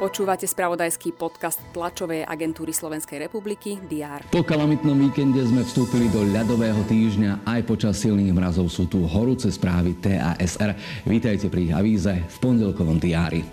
[0.00, 4.24] Počúvate spravodajský podcast tlačovej agentúry Slovenskej republiky DR.
[4.32, 7.44] Po kalamitnom víkende sme vstúpili do ľadového týždňa.
[7.44, 10.72] Aj počas silných mrazov sú tu horúce správy TASR.
[11.04, 13.44] Vítajte pri ich avíze v pondelkovom diári.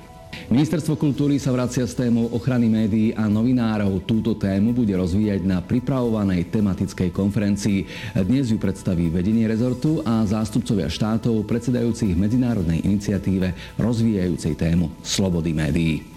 [0.47, 4.05] Ministerstvo kultúry sa vracia s témou ochrany médií a novinárov.
[4.05, 7.85] Túto tému bude rozvíjať na pripravovanej tematickej konferencii.
[8.25, 16.16] Dnes ju predstaví vedenie rezortu a zástupcovia štátov predsedajúcich medzinárodnej iniciatíve rozvíjajúcej tému slobody médií.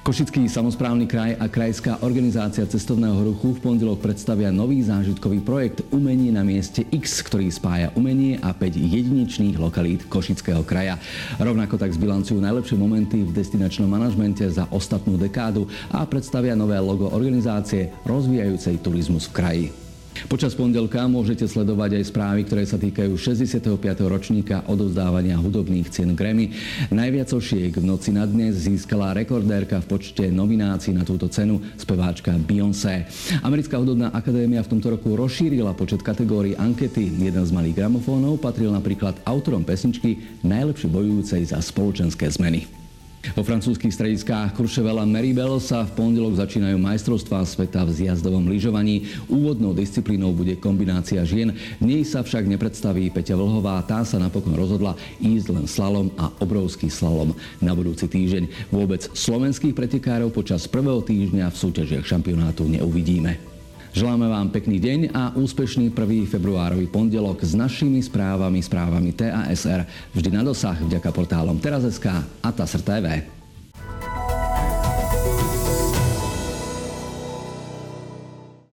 [0.00, 6.32] Košický samozprávny kraj a Krajská organizácia cestovného ruchu v pondelok predstavia nový zážitkový projekt Umenie
[6.32, 10.96] na mieste X, ktorý spája umenie a 5 jedinečných lokalít Košického kraja.
[11.36, 17.12] Rovnako tak zbilancujú najlepšie momenty v destinačnom manažmente za ostatnú dekádu a predstavia nové logo
[17.12, 19.89] organizácie rozvíjajúcej turizmus v kraji.
[20.26, 23.78] Počas pondelka môžete sledovať aj správy, ktoré sa týkajú 65.
[24.10, 26.50] ročníka odovzdávania hudobných cien Grammy.
[26.90, 32.34] Najviac ošiek v noci na dnes získala rekordérka v počte nominácií na túto cenu, speváčka
[32.36, 33.06] Beyoncé.
[33.46, 37.10] Americká hudobná akadémia v tomto roku rozšírila počet kategórií ankety.
[37.10, 42.79] Jeden z malých gramofónov patril napríklad autorom pesničky najlepšie bojujúcej za spoločenské zmeny.
[43.20, 49.12] Vo francúzských strediskách Courchevel a Meribel sa v pondelok začínajú majstrovstvá sveta v zjazdovom lyžovaní.
[49.28, 51.52] Úvodnou disciplínou bude kombinácia žien.
[51.78, 53.84] V nej sa však nepredstaví Peťa Vlhová.
[53.84, 58.72] Tá sa napokon rozhodla ísť len slalom a obrovský slalom na budúci týždeň.
[58.72, 63.49] Vôbec slovenských pretekárov počas prvého týždňa v súťažiach šampionátu neuvidíme.
[63.90, 66.30] Želáme vám pekný deň a úspešný 1.
[66.30, 69.82] februárový pondelok s našimi správami, správami TASR
[70.14, 73.39] vždy na dosah vďaka portálom Teraz.sk a TASR TV.